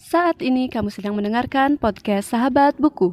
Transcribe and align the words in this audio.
Saat 0.00 0.40
ini 0.40 0.72
kamu 0.72 0.88
sedang 0.88 1.12
mendengarkan 1.12 1.76
podcast 1.76 2.32
Sahabat 2.32 2.72
Buku. 2.80 3.12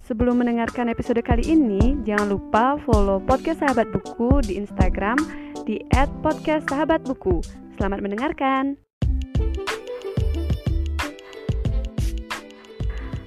Sebelum 0.00 0.40
mendengarkan 0.40 0.88
episode 0.88 1.20
kali 1.20 1.44
ini, 1.44 2.00
jangan 2.08 2.32
lupa 2.32 2.80
follow 2.88 3.20
podcast 3.20 3.60
Sahabat 3.60 3.92
Buku 3.92 4.40
di 4.40 4.56
Instagram 4.56 5.20
di 5.68 5.84
@podcastsahabatbuku. 6.24 7.44
Selamat 7.76 8.00
mendengarkan. 8.00 8.80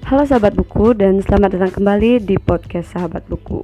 Halo 0.06 0.22
sahabat 0.26 0.54
buku 0.54 0.98
dan 0.98 1.18
selamat 1.22 1.58
datang 1.58 1.74
kembali 1.82 2.26
di 2.26 2.38
podcast 2.38 2.94
Sahabat 2.94 3.26
Buku. 3.26 3.62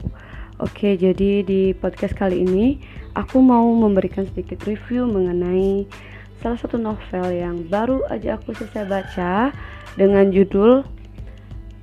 Oke, 0.62 0.94
jadi 0.94 1.42
di 1.42 1.74
podcast 1.74 2.14
kali 2.14 2.46
ini 2.46 2.78
aku 3.18 3.42
mau 3.42 3.66
memberikan 3.74 4.30
sedikit 4.30 4.62
review 4.70 5.10
mengenai 5.10 5.90
salah 6.38 6.54
satu 6.54 6.78
novel 6.78 7.34
yang 7.34 7.66
baru 7.66 8.06
aja 8.14 8.38
aku 8.38 8.54
selesai 8.54 8.86
baca 8.86 9.50
dengan 9.98 10.30
judul 10.30 10.86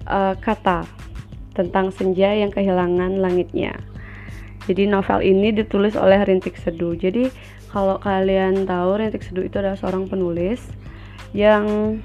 uh, 0.07 0.35
Kata 0.39 0.87
tentang 1.59 1.91
senja 1.91 2.31
yang 2.31 2.55
kehilangan 2.55 3.19
langitnya. 3.19 3.75
Jadi 4.71 4.87
novel 4.87 5.27
ini 5.27 5.51
ditulis 5.51 5.99
oleh 5.99 6.23
Rintik 6.23 6.55
Seduh. 6.55 6.95
Jadi 6.95 7.35
kalau 7.75 7.99
kalian 7.99 8.63
tahu 8.63 9.03
Rintik 9.03 9.27
Seduh 9.27 9.43
itu 9.43 9.59
adalah 9.59 9.75
seorang 9.75 10.07
penulis 10.07 10.63
yang 11.35 11.99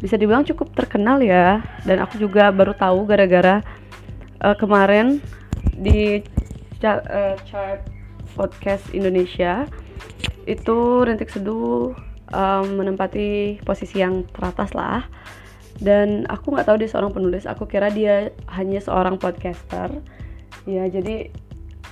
bisa 0.00 0.16
dibilang 0.16 0.48
cukup 0.48 0.72
terkenal 0.72 1.20
ya 1.20 1.60
dan 1.84 2.00
aku 2.00 2.16
juga 2.16 2.48
baru 2.48 2.72
tahu 2.72 3.04
gara-gara 3.04 3.60
uh, 4.40 4.56
kemarin 4.56 5.20
di 5.80 6.24
chart, 6.80 7.04
uh, 7.08 7.36
chart 7.48 7.84
podcast 8.36 8.84
Indonesia. 8.92 9.68
Itu 10.46 11.04
Rintik 11.04 11.32
Seduh 11.32 11.92
um, 12.32 12.66
menempati 12.78 13.60
posisi 13.62 14.00
yang 14.00 14.26
teratas 14.32 14.72
lah. 14.72 15.04
Dan 15.76 16.24
aku 16.32 16.56
nggak 16.56 16.66
tahu 16.72 16.76
dia 16.80 16.90
seorang 16.90 17.12
penulis. 17.12 17.44
Aku 17.44 17.68
kira 17.68 17.92
dia 17.92 18.32
hanya 18.56 18.80
seorang 18.80 19.20
podcaster. 19.20 19.92
Ya 20.64 20.88
jadi 20.88 21.30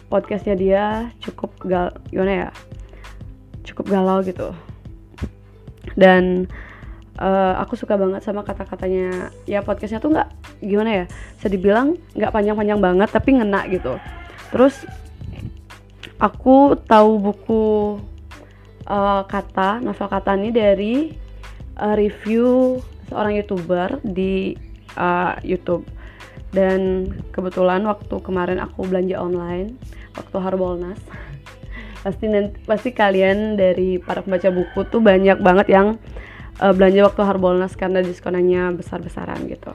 podcastnya 0.09 0.55
dia 0.57 0.85
cukup 1.21 1.53
gal 1.69 1.93
ya? 2.13 2.48
Cukup 3.65 3.93
galau 3.93 4.25
gitu. 4.25 4.53
Dan 5.95 6.48
uh, 7.19 7.55
aku 7.62 7.79
suka 7.79 7.95
banget 7.95 8.23
sama 8.25 8.43
kata-katanya. 8.43 9.31
Ya 9.47 9.62
podcastnya 9.62 10.03
tuh 10.03 10.15
nggak 10.15 10.29
gimana 10.65 10.91
ya 10.91 11.05
bisa 11.39 11.48
dibilang 11.51 11.98
nggak 12.17 12.33
panjang-panjang 12.33 12.81
banget 12.81 13.09
tapi 13.11 13.31
ngena 13.39 13.67
gitu. 13.70 13.98
Terus 14.51 14.87
aku 16.19 16.79
tahu 16.87 17.11
buku 17.20 17.65
uh, 18.87 19.23
kata 19.27 19.83
novel 19.83 20.09
kata 20.09 20.39
ini 20.39 20.51
dari 20.55 20.95
uh, 21.79 21.95
review 21.95 22.79
seorang 23.11 23.39
youtuber 23.39 23.98
di 24.03 24.55
uh, 24.97 25.37
YouTube. 25.42 25.87
Dan 26.55 27.11
kebetulan 27.35 27.83
waktu 27.83 28.15
kemarin 28.23 28.62
aku 28.62 28.87
belanja 28.87 29.19
online 29.19 29.75
waktu 30.15 30.37
Harbolnas 30.39 31.03
pasti 32.07 32.31
nanti, 32.31 32.62
pasti 32.62 32.95
kalian 32.95 33.59
dari 33.59 33.98
para 33.98 34.23
pembaca 34.23 34.55
buku 34.55 34.87
tuh 34.87 35.03
banyak 35.03 35.42
banget 35.42 35.67
yang 35.75 35.98
uh, 36.61 36.75
belanja 36.75 37.07
waktu 37.07 37.23
Harbolnas 37.25 37.75
karena 37.75 38.05
diskonannya 38.05 38.75
besar-besaran 38.79 39.47
gitu. 39.51 39.73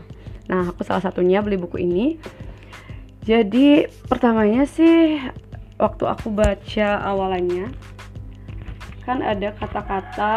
Nah, 0.49 0.71
aku 0.71 0.81
salah 0.83 1.03
satunya 1.03 1.43
beli 1.43 1.59
buku 1.59 1.81
ini. 1.83 2.17
Jadi 3.23 3.85
pertamanya 4.07 4.65
sih 4.65 5.21
waktu 5.77 6.03
aku 6.07 6.33
baca 6.33 6.89
awalannya 7.03 7.69
kan 9.05 9.21
ada 9.21 9.53
kata-kata 9.57 10.33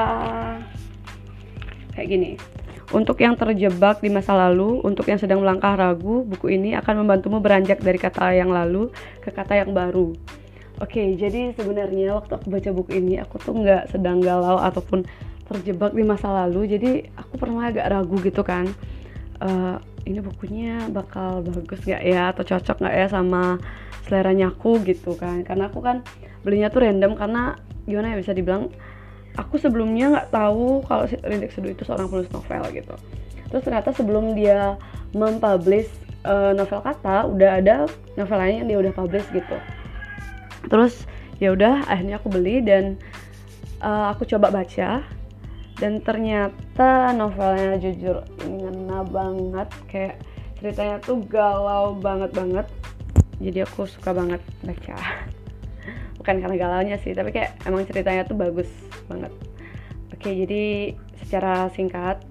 kayak 1.93 2.09
gini. 2.09 2.31
Untuk 2.93 3.25
yang 3.25 3.41
terjebak 3.41 4.05
di 4.05 4.13
masa 4.13 4.37
lalu, 4.37 4.85
untuk 4.85 5.09
yang 5.09 5.17
sedang 5.17 5.41
melangkah 5.41 5.73
ragu, 5.73 6.29
buku 6.29 6.53
ini 6.53 6.77
akan 6.77 7.05
membantumu 7.05 7.41
beranjak 7.41 7.81
dari 7.81 7.97
kata 7.97 8.37
yang 8.37 8.53
lalu 8.53 8.93
ke 9.25 9.33
kata 9.33 9.65
yang 9.65 9.73
baru. 9.73 10.13
Oke, 10.77 11.17
jadi 11.17 11.57
sebenarnya 11.57 12.21
waktu 12.21 12.37
aku 12.37 12.53
baca 12.53 12.71
buku 12.77 13.01
ini, 13.01 13.17
aku 13.17 13.41
tuh 13.41 13.57
nggak 13.57 13.97
sedang 13.97 14.21
galau 14.21 14.61
ataupun 14.61 15.09
terjebak 15.49 15.93
di 15.93 16.05
masa 16.07 16.31
lalu 16.31 16.71
jadi 16.79 16.91
aku 17.19 17.39
pernah 17.39 17.69
agak 17.71 17.87
ragu 17.91 18.17
gitu 18.23 18.43
kan. 18.43 18.71
Uh, 19.43 19.83
ini 20.03 20.19
bukunya 20.23 20.87
bakal 20.91 21.43
bagus 21.43 21.83
gak 21.83 22.03
ya 22.03 22.31
atau 22.35 22.43
cocok 22.43 22.83
gak 22.83 22.95
ya 22.95 23.07
sama 23.11 23.59
seleranya 24.07 24.51
aku 24.51 24.79
gitu 24.83 25.15
kan. 25.19 25.43
Karena 25.47 25.71
aku 25.71 25.83
kan 25.83 26.03
belinya 26.43 26.71
tuh 26.71 26.87
random 26.87 27.15
karena 27.15 27.59
gimana 27.87 28.15
ya 28.15 28.17
bisa 28.19 28.35
dibilang 28.35 28.71
aku 29.39 29.57
sebelumnya 29.57 30.13
nggak 30.13 30.29
tahu 30.31 30.85
kalau 30.85 31.09
Rintik 31.09 31.53
Seduh 31.55 31.73
itu 31.73 31.83
seorang 31.87 32.11
penulis 32.11 32.31
novel 32.31 32.63
gitu. 32.75 32.95
Terus 33.49 33.63
ternyata 33.65 33.91
sebelum 33.93 34.37
dia 34.37 34.77
mempublish 35.13 35.89
uh, 36.25 36.53
novel 36.57 36.81
kata 36.81 37.29
udah 37.29 37.51
ada 37.61 37.77
novel 38.17 38.39
lain 38.39 38.65
yang 38.65 38.69
dia 38.69 38.79
udah 38.89 38.93
publish 38.97 39.27
gitu. 39.33 39.57
Terus 40.69 41.05
ya 41.43 41.53
udah 41.53 41.85
akhirnya 41.91 42.23
aku 42.23 42.29
beli 42.31 42.63
dan 42.63 42.97
uh, 43.83 44.15
aku 44.15 44.29
coba 44.29 44.53
baca 44.53 45.03
dan 45.83 45.99
ternyata 45.99 47.11
novelnya 47.11 47.75
jujur 47.83 48.23
ngena 48.47 49.03
banget. 49.03 49.67
Kayak 49.91 50.23
ceritanya 50.63 51.03
tuh 51.03 51.19
galau 51.27 51.99
banget 51.99 52.31
banget. 52.31 52.67
Jadi 53.43 53.67
aku 53.67 53.91
suka 53.91 54.15
banget 54.15 54.39
baca. 54.63 54.95
Bukan 56.23 56.39
karena 56.39 56.55
galaunya 56.55 56.97
sih 57.03 57.11
tapi 57.19 57.35
kayak 57.35 57.59
emang 57.67 57.83
ceritanya 57.83 58.23
tuh 58.23 58.39
bagus 58.39 58.71
banget. 59.11 59.35
Oke 60.15 60.31
jadi 60.47 60.95
secara 61.19 61.67
singkat 61.75 62.23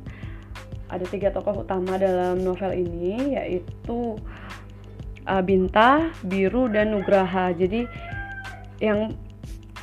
ada 0.87 1.03
tiga 1.11 1.35
tokoh 1.35 1.67
utama 1.67 1.99
dalam 1.99 2.39
novel 2.39 2.71
ini 2.71 3.35
yaitu 3.35 4.15
uh, 5.27 5.43
Binta, 5.43 6.07
Biru, 6.23 6.71
dan 6.71 6.95
Nugraha. 6.95 7.51
Jadi 7.51 7.83
yang 8.79 9.11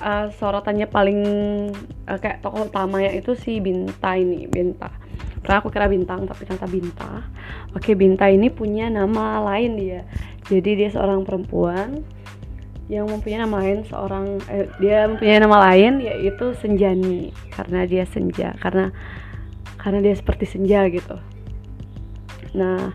uh, 0.03 0.27
sorotannya 0.35 0.87
paling 0.89 1.21
uh, 2.07 2.19
kayak 2.19 2.43
tokoh 2.43 2.67
utamanya 2.67 3.11
itu 3.15 3.35
si 3.35 3.59
Binta 3.59 4.15
ini 4.15 4.47
Binta. 4.47 4.91
Karena 5.43 5.63
aku 5.63 5.71
kira 5.71 5.87
bintang 5.89 6.27
tapi 6.27 6.45
ternyata 6.45 6.69
Binta. 6.69 7.13
Oke 7.75 7.95
Binta 7.95 8.27
ini 8.29 8.51
punya 8.51 8.91
nama 8.91 9.43
lain 9.55 9.79
dia. 9.79 10.03
Jadi 10.49 10.85
dia 10.85 10.89
seorang 10.91 11.23
perempuan 11.23 12.03
yang 12.89 13.05
mempunyai 13.05 13.45
nama 13.45 13.57
lain 13.61 13.85
seorang 13.85 14.41
eh, 14.49 14.65
dia 14.81 15.05
mempunyai 15.05 15.41
nama 15.45 15.59
lain 15.71 16.01
yaitu 16.03 16.57
Senjani. 16.59 17.31
Karena 17.53 17.85
dia 17.85 18.05
senja 18.09 18.57
karena 18.59 18.91
karena 19.79 19.99
dia 20.03 20.15
seperti 20.17 20.45
senja 20.49 20.89
gitu. 20.91 21.17
Nah 22.57 22.93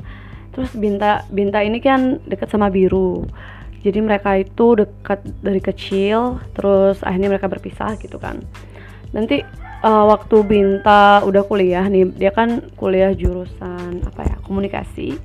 terus 0.54 0.74
Binta 0.78 1.26
Binta 1.34 1.64
ini 1.66 1.82
kan 1.82 2.22
dekat 2.28 2.54
sama 2.54 2.70
Biru 2.70 3.26
jadi 3.84 4.00
mereka 4.00 4.40
itu 4.40 4.80
dekat 4.80 5.20
dari 5.44 5.60
kecil 5.60 6.40
terus 6.56 7.04
akhirnya 7.04 7.36
mereka 7.36 7.52
berpisah 7.52 8.00
gitu 8.00 8.16
kan. 8.16 8.40
Nanti 9.12 9.44
uh, 9.84 10.06
waktu 10.08 10.36
Binta 10.48 11.20
udah 11.22 11.44
kuliah 11.44 11.86
nih 11.92 12.08
dia 12.16 12.32
kan 12.32 12.64
kuliah 12.80 13.12
jurusan 13.12 14.02
apa 14.08 14.22
ya 14.24 14.36
komunikasi. 14.48 15.20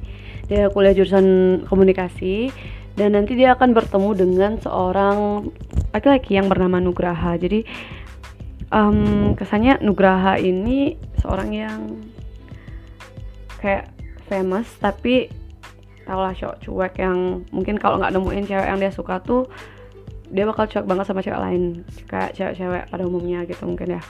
Dia 0.50 0.68
kuliah 0.74 0.92
jurusan 0.92 1.62
komunikasi 1.70 2.50
dan 2.98 3.14
nanti 3.14 3.38
dia 3.38 3.54
akan 3.54 3.78
bertemu 3.78 4.10
dengan 4.18 4.52
seorang 4.58 5.48
laki-laki 5.94 6.34
yang 6.34 6.50
bernama 6.50 6.82
Nugraha. 6.82 7.38
Jadi 7.38 7.62
um, 8.74 9.38
kesannya 9.38 9.78
Nugraha 9.86 10.34
ini 10.42 10.98
seorang 11.22 11.50
yang 11.54 11.80
kayak 13.62 13.86
famous 14.26 14.66
tapi 14.82 15.30
tau 16.08 16.24
lah 16.24 16.32
cowok 16.32 16.56
cuek 16.64 16.94
yang 17.04 17.44
mungkin 17.52 17.76
kalau 17.76 18.00
nggak 18.00 18.16
nemuin 18.16 18.48
cewek 18.48 18.64
yang 18.64 18.80
dia 18.80 18.88
suka 18.88 19.20
tuh 19.20 19.44
dia 20.32 20.48
bakal 20.48 20.64
cuek 20.64 20.88
banget 20.88 21.04
sama 21.04 21.20
cewek 21.20 21.40
lain. 21.40 21.84
Kayak 22.08 22.32
cewek-cewek 22.36 22.84
pada 22.88 23.02
umumnya 23.04 23.44
gitu 23.44 23.68
mungkin 23.68 24.00
ya. 24.00 24.02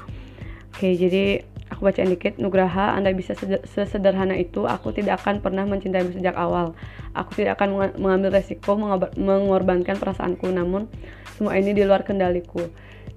Oke 0.75 0.95
jadi 0.95 1.43
aku 1.75 1.91
bacain 1.91 2.11
dikit. 2.11 2.39
Nugraha 2.39 2.95
anda 2.95 3.11
bisa 3.11 3.35
sesederhana 3.67 4.39
itu 4.39 4.67
aku 4.67 4.95
tidak 4.95 5.23
akan 5.23 5.43
pernah 5.43 5.67
mencintaimu 5.67 6.15
sejak 6.15 6.39
awal. 6.39 6.79
Aku 7.19 7.35
tidak 7.35 7.59
akan 7.59 7.99
mengambil 7.99 8.35
resiko 8.39 8.79
mengorbankan 9.19 9.99
perasaanku. 9.99 10.47
Namun 10.51 10.87
semua 11.35 11.59
ini 11.59 11.75
di 11.75 11.83
luar 11.83 12.03
kendaliku. 12.07 12.63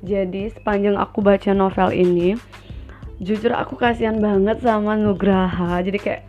Jadi 0.01 0.49
sepanjang 0.49 0.97
aku 0.97 1.21
baca 1.21 1.53
novel 1.53 1.93
ini 1.93 2.33
jujur 3.21 3.53
aku 3.53 3.77
kasihan 3.77 4.17
banget 4.17 4.61
sama 4.65 4.97
Nugraha. 4.97 5.77
Jadi 5.85 5.97
kayak 6.01 6.21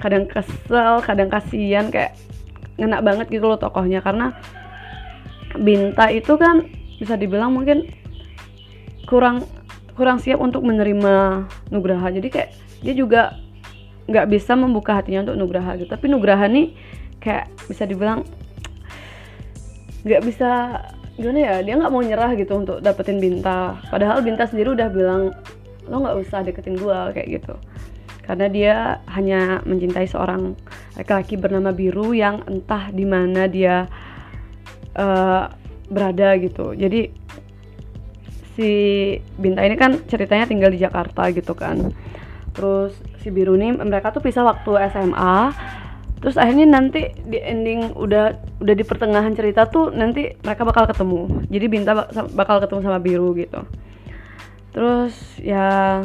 kadang 0.00 0.24
kesel 0.26 1.04
kadang 1.04 1.28
kasihan 1.28 1.92
kayak 1.92 2.16
ngena 2.80 3.04
banget 3.04 3.28
gitu 3.28 3.44
loh 3.46 3.60
tokohnya. 3.60 4.00
Karena 4.00 4.32
Binta 5.50 6.08
itu 6.08 6.38
kan 6.40 6.64
bisa 6.96 7.18
dibilang 7.18 7.52
mungkin 7.52 7.90
kurang 9.04 9.44
kurang 9.94 10.16
siap 10.22 10.40
untuk 10.40 10.64
menerima 10.64 11.44
Nugraha. 11.68 12.08
Jadi 12.08 12.28
kayak 12.32 12.50
dia 12.80 12.94
juga 12.96 13.36
nggak 14.08 14.26
bisa 14.32 14.56
membuka 14.56 14.96
hatinya 14.96 15.28
untuk 15.28 15.36
Nugraha 15.36 15.76
gitu. 15.76 15.92
Tapi 15.92 16.06
Nugraha 16.08 16.48
nih 16.48 16.72
kayak 17.20 17.52
bisa 17.68 17.84
dibilang 17.84 18.24
nggak 20.00 20.22
bisa 20.24 20.80
gimana 21.20 21.40
ya 21.44 21.54
dia 21.60 21.76
nggak 21.76 21.92
mau 21.92 22.00
nyerah 22.00 22.32
gitu 22.32 22.56
untuk 22.56 22.80
dapetin 22.80 23.20
Binta. 23.20 23.76
Padahal 23.92 24.24
Binta 24.24 24.48
sendiri 24.48 24.72
udah 24.72 24.88
bilang 24.88 25.36
lo 25.90 25.96
nggak 26.06 26.16
usah 26.22 26.46
deketin 26.46 26.78
gue 26.78 26.98
kayak 27.12 27.28
gitu 27.42 27.54
karena 28.24 28.46
dia 28.46 28.76
hanya 29.10 29.64
mencintai 29.64 30.06
seorang 30.06 30.54
laki-laki 30.94 31.34
bernama 31.40 31.72
Biru 31.74 32.12
yang 32.12 32.44
entah 32.46 32.92
di 32.92 33.04
mana 33.08 33.48
dia 33.50 33.88
uh, 34.94 35.50
berada 35.90 36.38
gitu. 36.38 36.72
Jadi 36.76 37.10
si 38.54 38.70
Binta 39.40 39.64
ini 39.64 39.74
kan 39.74 40.04
ceritanya 40.06 40.46
tinggal 40.46 40.70
di 40.70 40.78
Jakarta 40.78 41.32
gitu 41.32 41.56
kan. 41.56 41.90
Terus 42.52 42.94
si 43.24 43.32
Biru 43.32 43.56
ini 43.56 43.74
mereka 43.74 44.12
tuh 44.12 44.22
pisah 44.22 44.44
waktu 44.46 44.90
SMA 44.92 45.36
terus 46.20 46.36
akhirnya 46.36 46.68
nanti 46.68 47.16
di 47.24 47.40
ending 47.40 47.96
udah 47.96 48.36
udah 48.60 48.74
di 48.76 48.84
pertengahan 48.84 49.32
cerita 49.32 49.64
tuh 49.64 49.88
nanti 49.88 50.36
mereka 50.44 50.68
bakal 50.68 50.84
ketemu. 50.84 51.48
Jadi 51.48 51.66
Binta 51.66 51.92
bakal 52.36 52.60
ketemu 52.60 52.80
sama 52.84 53.00
Biru 53.00 53.32
gitu. 53.32 53.64
Terus 54.70 55.16
ya 55.40 56.04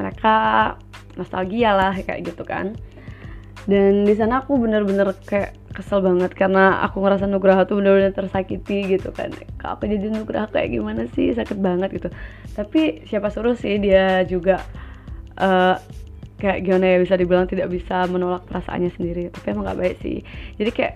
mereka 0.00 0.34
nostalgia 1.20 1.76
lah 1.76 1.92
kayak 1.92 2.32
gitu 2.32 2.42
kan. 2.48 2.72
Dan 3.68 4.08
di 4.08 4.16
sana 4.16 4.40
aku 4.40 4.56
bener-bener 4.56 5.12
kayak 5.28 5.52
kesel 5.76 6.00
banget 6.00 6.32
karena 6.32 6.80
aku 6.80 7.04
ngerasa 7.04 7.28
Nugraha 7.28 7.68
tuh 7.68 7.84
bener-bener 7.84 8.10
tersakiti 8.16 8.88
gitu 8.88 9.12
kan. 9.12 9.30
Kak 9.60 9.78
aku 9.78 9.86
jadi 9.86 10.08
Nugraha 10.08 10.48
kayak 10.48 10.72
gimana 10.72 11.04
sih? 11.12 11.36
Sakit 11.36 11.60
banget 11.60 11.92
gitu. 11.92 12.08
Tapi 12.56 13.04
siapa 13.04 13.28
suruh 13.28 13.54
sih 13.54 13.76
dia 13.76 14.24
juga 14.24 14.64
uh, 15.36 15.76
kayak 16.40 16.64
gimana 16.64 16.96
ya 16.96 16.98
bisa 17.04 17.14
dibilang 17.20 17.44
tidak 17.44 17.68
bisa 17.68 18.08
menolak 18.08 18.48
perasaannya 18.48 18.90
sendiri. 18.96 19.28
Tapi 19.28 19.46
emang 19.52 19.68
gak 19.68 19.78
baik 19.78 19.96
sih. 20.00 20.24
Jadi 20.56 20.70
kayak 20.72 20.94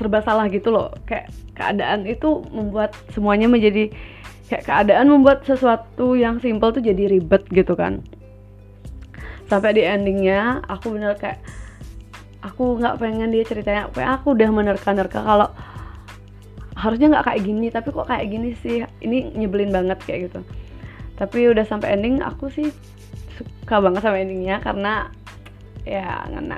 serba 0.00 0.24
salah 0.24 0.48
gitu 0.48 0.72
loh. 0.72 0.96
Kayak 1.04 1.28
keadaan 1.52 2.08
itu 2.08 2.40
membuat 2.48 2.96
semuanya 3.12 3.52
menjadi 3.52 3.92
kayak 4.48 4.64
keadaan 4.68 5.08
membuat 5.08 5.44
sesuatu 5.48 6.12
yang 6.12 6.36
simpel 6.40 6.72
tuh 6.76 6.84
jadi 6.84 7.08
ribet 7.08 7.48
gitu 7.48 7.72
kan 7.72 8.04
sampai 9.52 9.76
di 9.76 9.84
endingnya 9.84 10.64
aku 10.64 10.96
bener 10.96 11.12
kayak 11.20 11.44
aku 12.40 12.80
nggak 12.80 12.96
pengen 12.96 13.28
dia 13.28 13.44
ceritanya. 13.44 13.92
Kayak 13.92 14.24
aku 14.24 14.32
udah 14.32 14.48
menerka-nerka 14.48 15.20
kalau 15.20 15.52
harusnya 16.72 17.12
nggak 17.12 17.26
kayak 17.28 17.40
gini 17.44 17.66
tapi 17.68 17.88
kok 17.92 18.08
kayak 18.08 18.26
gini 18.32 18.56
sih? 18.64 18.80
Ini 19.04 19.36
nyebelin 19.36 19.68
banget 19.68 20.00
kayak 20.08 20.32
gitu. 20.32 20.40
Tapi 21.20 21.52
udah 21.52 21.68
sampai 21.68 22.00
ending 22.00 22.24
aku 22.24 22.48
sih 22.48 22.72
suka 23.36 23.76
banget 23.84 24.00
sama 24.00 24.24
endingnya 24.24 24.56
karena 24.64 25.12
ya 25.84 26.24
ngena. 26.32 26.56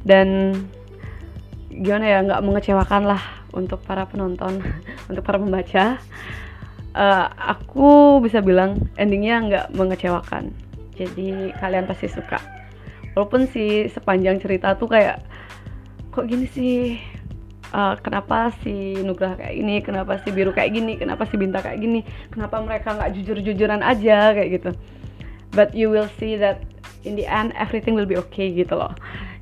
Dan 0.00 0.56
gimana 1.68 2.04
ya 2.08 2.18
nggak 2.24 2.40
mengecewakan 2.40 3.04
lah 3.04 3.20
untuk 3.52 3.84
para 3.84 4.08
penonton 4.08 4.64
untuk 5.12 5.20
para 5.20 5.36
pembaca. 5.36 6.00
Uh, 6.96 7.28
aku 7.36 8.24
bisa 8.24 8.40
bilang 8.40 8.88
endingnya 8.96 9.36
nggak 9.44 9.66
mengecewakan 9.76 10.56
jadi 10.96 11.52
kalian 11.60 11.84
pasti 11.84 12.08
suka. 12.08 12.40
Walaupun 13.12 13.48
sih 13.48 13.88
sepanjang 13.92 14.40
cerita 14.40 14.76
tuh 14.76 14.88
kayak 14.88 15.20
kok 16.12 16.28
gini 16.28 16.48
sih? 16.48 17.00
Uh, 17.74 17.98
kenapa 17.98 18.54
si 18.62 18.94
Nugraha 19.02 19.36
kayak 19.36 19.56
ini, 19.58 19.82
kenapa 19.82 20.22
si 20.22 20.30
Biru 20.30 20.54
kayak 20.54 20.70
gini, 20.72 20.96
kenapa 20.96 21.26
si 21.26 21.34
Binta 21.34 21.58
kayak 21.60 21.82
gini, 21.82 22.06
kenapa 22.30 22.62
mereka 22.62 22.94
nggak 22.94 23.10
jujur-jujuran 23.20 23.82
aja? 23.82 24.32
kayak 24.32 24.48
gitu. 24.62 24.70
But 25.52 25.74
you 25.74 25.90
will 25.90 26.08
see 26.16 26.38
that 26.38 26.62
in 27.02 27.18
the 27.18 27.26
end 27.26 27.52
everything 27.58 27.98
will 27.98 28.08
be 28.08 28.16
okay 28.16 28.54
gitu 28.54 28.76
loh. 28.76 28.94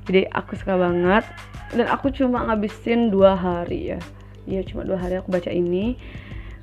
Jadi 0.09 0.29
aku 0.31 0.57
suka 0.57 0.77
banget. 0.77 1.25
Dan 1.73 1.89
aku 1.89 2.13
cuma 2.13 2.45
ngabisin 2.45 3.09
dua 3.09 3.35
hari 3.35 3.97
ya. 3.97 3.99
Ya 4.45 4.61
cuma 4.61 4.85
dua 4.85 5.01
hari 5.01 5.17
aku 5.17 5.33
baca 5.33 5.49
ini. 5.49 5.97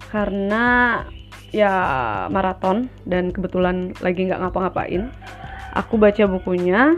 Karena 0.08 0.98
ya 1.52 1.72
maraton 2.32 2.88
dan 3.04 3.30
kebetulan 3.30 3.92
lagi 4.00 4.26
nggak 4.26 4.40
ngapa-ngapain. 4.40 5.12
Aku 5.76 6.00
baca 6.00 6.24
bukunya. 6.26 6.96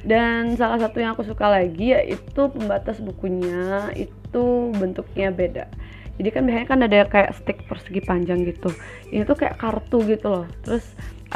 Dan 0.00 0.56
salah 0.56 0.80
satu 0.80 0.96
yang 0.96 1.12
aku 1.12 1.28
suka 1.28 1.44
lagi 1.44 1.92
yaitu 1.92 2.48
pembatas 2.48 3.04
bukunya 3.04 3.92
itu 3.92 4.72
bentuknya 4.80 5.28
beda. 5.28 5.68
Jadi 6.16 6.28
kan 6.32 6.42
biasanya 6.48 6.68
kan 6.68 6.80
ada 6.80 6.98
kayak 7.04 7.36
stick 7.36 7.68
persegi 7.68 8.00
panjang 8.00 8.48
gitu. 8.48 8.72
Ini 9.12 9.28
tuh 9.28 9.36
kayak 9.36 9.60
kartu 9.60 10.00
gitu 10.08 10.32
loh. 10.32 10.46
Terus 10.64 10.84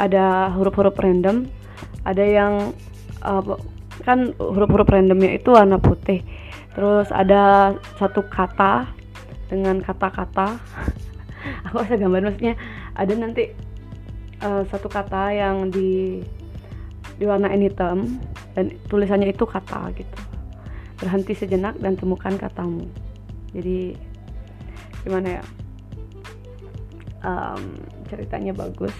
ada 0.01 0.49
huruf-huruf 0.57 0.97
random. 0.97 1.45
Ada 2.09 2.25
yang 2.25 2.53
uh, 3.21 3.57
kan 4.01 4.33
huruf-huruf 4.37 4.89
randomnya 4.89 5.37
itu 5.37 5.53
warna 5.53 5.77
putih. 5.77 6.25
Terus 6.73 7.09
ada 7.13 7.73
satu 7.97 8.25
kata 8.25 8.89
dengan 9.49 9.81
kata-kata 9.81 10.57
aku 11.69 11.85
bisa 11.85 11.95
gambar 11.99 12.21
maksudnya 12.31 12.55
ada 12.97 13.13
nanti 13.13 13.51
uh, 14.43 14.63
satu 14.67 14.87
kata 14.89 15.31
yang 15.31 15.69
di 15.69 16.21
diwarnain 17.15 17.63
hitam 17.63 18.19
dan 18.55 18.75
tulisannya 18.91 19.31
itu 19.31 19.47
kata 19.47 19.91
gitu. 19.95 20.19
Berhenti 20.99 21.35
sejenak 21.35 21.79
dan 21.79 21.95
temukan 21.95 22.35
katamu. 22.35 22.87
Jadi 23.55 23.95
gimana 25.03 25.39
ya? 25.39 25.43
Um, 27.25 27.81
ceritanya 28.05 28.53
bagus 28.53 28.93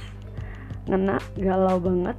ngena 0.87 1.19
galau 1.39 1.77
banget. 1.81 2.17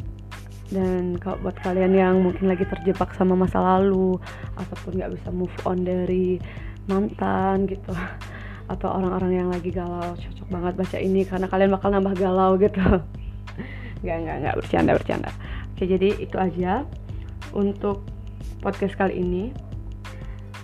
Dan 0.67 1.15
kalau 1.23 1.39
buat 1.47 1.55
kalian 1.63 1.95
yang 1.95 2.15
mungkin 2.27 2.51
lagi 2.51 2.67
terjebak 2.67 3.15
sama 3.15 3.39
masa 3.39 3.63
lalu 3.63 4.19
ataupun 4.59 4.99
nggak 4.99 5.15
bisa 5.15 5.31
move 5.31 5.55
on 5.63 5.87
dari 5.87 6.43
mantan 6.91 7.71
gitu 7.71 7.95
atau 8.67 8.89
orang-orang 8.91 9.33
yang 9.45 9.49
lagi 9.51 9.71
galau 9.71 10.15
cocok 10.19 10.49
banget 10.51 10.75
baca 10.75 10.99
ini 10.99 11.23
karena 11.23 11.47
kalian 11.47 11.71
bakal 11.71 11.89
nambah 11.95 12.15
galau 12.19 12.59
gitu. 12.59 12.83
Nggak 14.05 14.17
nggak 14.23 14.37
nggak 14.45 14.57
bercanda 14.61 14.93
bercanda. 14.93 15.31
Oke 15.73 15.89
jadi 15.89 16.09
itu 16.21 16.37
aja 16.37 16.85
untuk 17.57 18.05
podcast 18.61 18.95
kali 18.99 19.19
ini. 19.19 19.45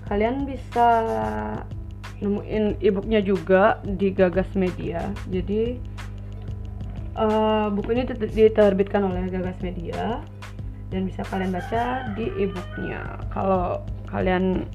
Kalian 0.06 0.44
bisa 0.44 0.88
nemuin 2.20 2.78
e-booknya 2.78 3.24
juga 3.24 3.80
di 3.82 4.12
Gagas 4.12 4.52
Media. 4.54 5.10
Jadi 5.32 5.80
uh, 7.16 7.72
buku 7.72 7.96
ini 7.96 8.04
diterbitkan 8.06 9.02
oleh 9.08 9.32
Gagas 9.32 9.58
Media 9.64 10.20
dan 10.92 11.08
bisa 11.08 11.24
kalian 11.32 11.50
baca 11.56 12.12
di 12.14 12.28
e-booknya. 12.36 13.24
Kalau 13.32 13.80
kalian 14.12 14.68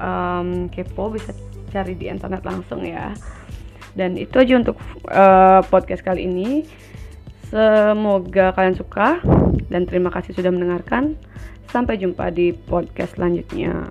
um, 0.00 0.66
kepo 0.72 1.12
bisa 1.12 1.36
cari 1.70 1.94
di 1.94 2.10
internet 2.10 2.42
langsung 2.42 2.82
ya. 2.84 3.14
Dan 3.94 4.14
itu 4.18 4.38
aja 4.38 4.54
untuk 4.58 4.76
uh, 5.10 5.62
podcast 5.66 6.02
kali 6.02 6.26
ini. 6.26 6.66
Semoga 7.50 8.54
kalian 8.54 8.78
suka 8.78 9.18
dan 9.66 9.86
terima 9.86 10.10
kasih 10.14 10.34
sudah 10.34 10.50
mendengarkan. 10.54 11.18
Sampai 11.70 12.02
jumpa 12.02 12.34
di 12.34 12.50
podcast 12.54 13.14
selanjutnya 13.14 13.90